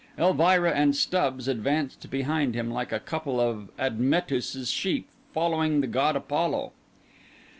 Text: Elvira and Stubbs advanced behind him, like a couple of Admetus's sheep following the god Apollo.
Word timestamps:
Elvira 0.17 0.71
and 0.73 0.95
Stubbs 0.95 1.47
advanced 1.47 2.09
behind 2.09 2.55
him, 2.55 2.71
like 2.71 2.91
a 2.91 2.99
couple 2.99 3.39
of 3.39 3.69
Admetus's 3.77 4.71
sheep 4.71 5.07
following 5.31 5.81
the 5.81 5.85
god 5.85 6.15
Apollo. 6.15 6.71